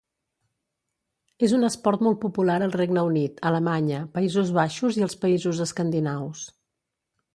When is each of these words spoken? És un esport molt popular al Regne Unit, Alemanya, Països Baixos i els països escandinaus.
És 1.47 1.51
un 1.57 1.67
esport 1.67 2.05
molt 2.07 2.19
popular 2.23 2.57
al 2.67 2.73
Regne 2.81 3.03
Unit, 3.09 3.37
Alemanya, 3.51 3.99
Països 4.19 4.53
Baixos 4.59 4.99
i 5.03 5.07
els 5.09 5.19
països 5.27 5.61
escandinaus. 5.67 6.43